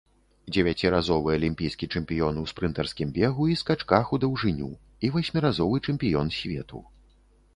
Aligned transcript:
Дзевяціразовы 0.53 1.33
алімпійскі 1.39 1.89
чэмпіён 1.97 2.39
у 2.43 2.45
спрынтарскім 2.53 3.11
бегу 3.19 3.43
і 3.53 3.59
скачках 3.63 4.05
у 4.17 4.19
даўжыню 4.23 4.69
і 5.09 5.11
васьміразовы 5.17 5.77
чэмпіён 5.93 6.27
свету. 6.41 6.83